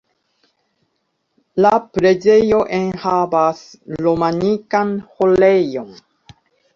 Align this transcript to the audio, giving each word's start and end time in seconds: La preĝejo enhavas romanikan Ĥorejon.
La 1.65 1.71
preĝejo 1.97 2.61
enhavas 2.77 3.59
romanikan 4.07 4.95
Ĥorejon. 5.19 5.93